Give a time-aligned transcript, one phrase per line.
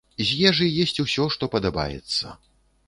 [0.29, 2.37] З ежы есць усё, што падабаецца.